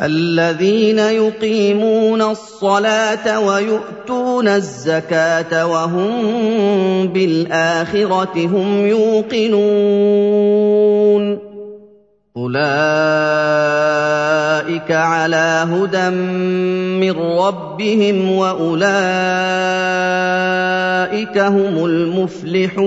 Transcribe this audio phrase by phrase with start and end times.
[0.00, 9.96] الذين يقيمون الصلاة ويؤتون الزكاة وهم بالآخرة هم يوقنون.
[12.36, 12.56] أولئك
[14.92, 16.10] على هدى
[17.00, 18.88] من ربهم وأولئك
[21.38, 22.86] هم المفلحون.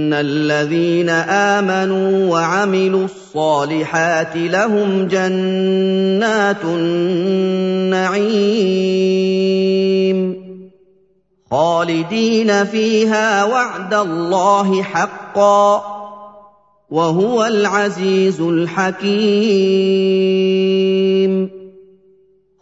[0.11, 8.11] ان الذين امنوا وعملوا الصالحات لهم جنات النعيم
[11.51, 15.83] خالدين فيها وعد الله حقا
[16.89, 19.61] وهو العزيز الحكيم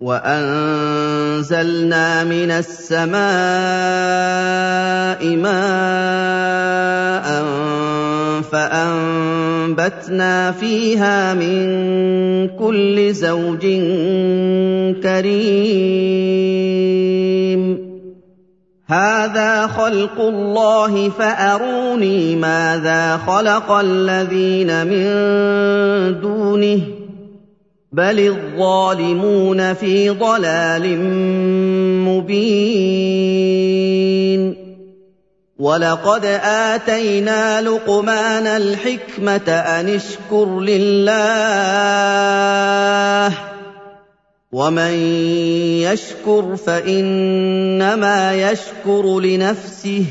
[0.00, 0.64] وانزلنا
[2.24, 3.20] من السماء
[5.36, 7.44] ماء
[8.52, 11.60] فانبتنا فيها من
[12.48, 13.60] كل زوج
[15.02, 16.40] كريم
[18.86, 25.04] هذا خلق الله فاروني ماذا خلق الذين من
[26.20, 26.99] دونه
[27.92, 31.00] بل الظالمون في ضلال
[32.06, 33.50] مبين
[35.58, 41.10] ولقد اتينا لقمان الحكمه ان اشكر لله
[44.52, 44.92] ومن
[45.82, 50.04] يشكر فانما يشكر لنفسه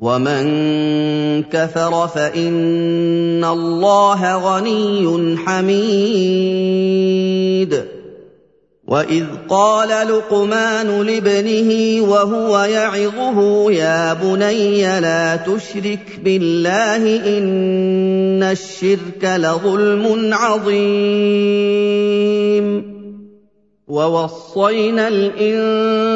[0.00, 6.96] ومن كفر فإن الله غني حميد.
[8.86, 21.86] وإذ قال لقمان لابنه وهو يعظه يا بني لا تشرك بالله إن الشرك لظلم عظيم.
[23.88, 26.15] ووصينا الانسان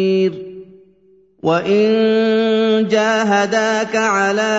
[1.43, 4.51] وان جاهداك على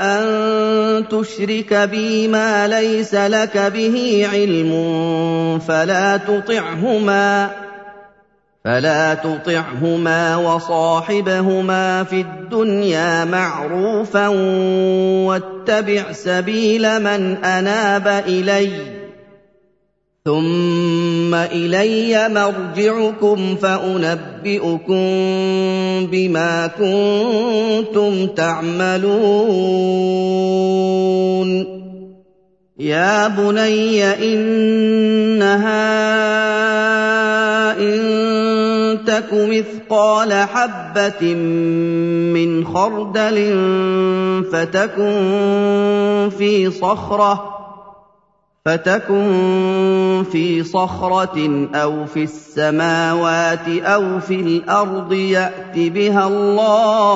[0.00, 4.72] ان تشرك بي ما ليس لك به علم
[8.64, 14.28] فلا تطعهما وصاحبهما في الدنيا معروفا
[15.26, 19.05] واتبع سبيل من اناب اليّ
[20.26, 24.96] ثم الي مرجعكم فانبئكم
[26.10, 29.06] بما كنتم تعملون
[32.78, 34.56] يا بني انها
[37.78, 41.34] ان تك مثقال حبه
[42.34, 43.36] من خردل
[44.52, 47.55] فتكن في صخره
[48.66, 57.14] فتكن في صخرة أو في السماوات أو في الأرض يات بها الله.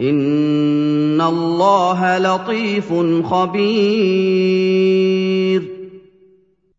[0.00, 2.92] إن الله لطيف
[3.30, 4.56] خبير.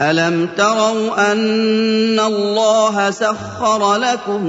[0.00, 4.46] الم تروا ان الله سخر لكم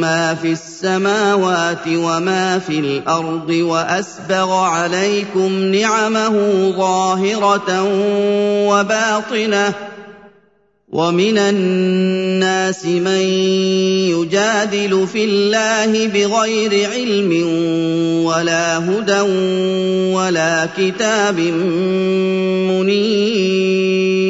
[0.00, 7.82] ما في السماوات وما في الأرض واسبغ عليكم نعمه ظاهره
[8.68, 9.74] وباطنه
[10.88, 13.20] ومن الناس من
[14.10, 17.32] يجادل في الله بغير علم
[18.24, 19.20] ولا هدى
[20.14, 21.38] ولا كتاب
[22.70, 24.29] منير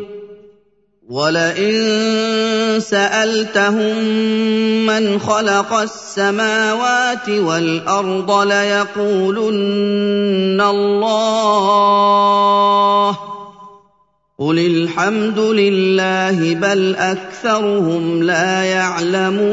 [1.11, 4.03] ولئن سألتهم
[4.85, 9.51] من خلق السماوات والأرض ليقولن
[10.61, 11.51] الله
[14.39, 19.51] قل الحمد لله بل أكثرهم لا يعلمون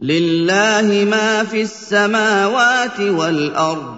[0.00, 3.97] لله ما في السماوات والأرض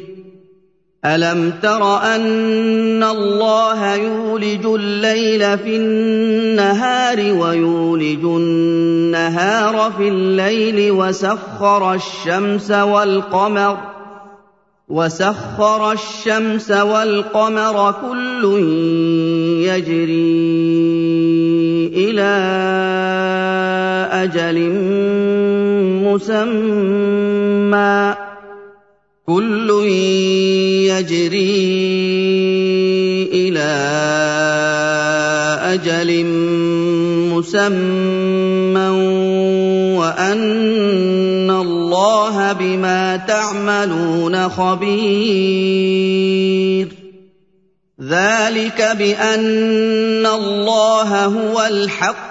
[1.05, 13.77] الم تر ان الله يولج الليل في النهار ويولج النهار في الليل وسخر الشمس والقمر
[14.89, 18.43] وسخر الشمس والقمر كل
[19.65, 20.31] يجري
[21.95, 22.31] إلى
[24.11, 24.69] أجل
[26.05, 28.15] مسمى
[29.27, 29.69] كل
[30.89, 31.69] يجري
[33.33, 33.71] إلى
[35.73, 36.25] أجل
[37.33, 38.89] مسمى
[39.97, 45.81] وأن الله بما تعملون خبير.
[48.01, 52.30] ذلك بأن الله هو الحق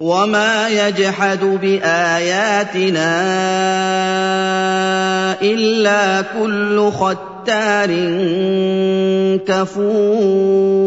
[0.00, 3.12] وما يجحد باياتنا
[5.42, 7.90] الا كل ختار
[9.46, 10.80] كفور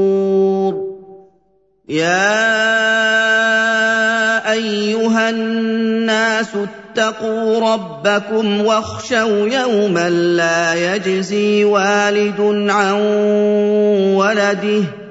[1.90, 2.44] يا
[4.52, 12.94] ايها الناس اتقوا ربكم واخشوا يوما لا يجزي والد عن
[14.16, 15.03] ولده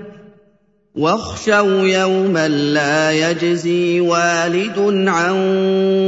[0.95, 5.33] واخشوا يوما لا يجزي والد عن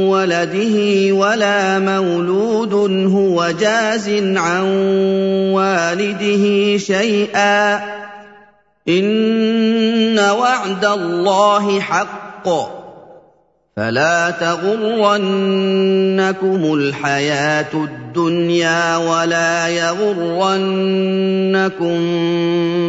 [0.09, 2.73] ولده ولا مولود
[3.13, 4.63] هو جاز عن
[5.53, 7.75] والده شيئا.
[8.87, 12.84] إن وعد الله حق.
[13.77, 15.13] فلا تغرنكم
[16.73, 20.47] الحياة الدنيا ولا يغرنكم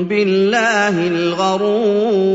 [0.04, 2.26] بالله الغرور.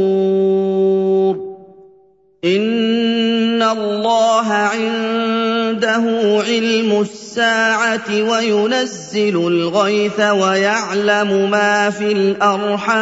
[2.45, 6.03] إن الله عنده
[6.47, 13.01] علم الساعة وينزل الغيث ويعلم ما في الأرحام.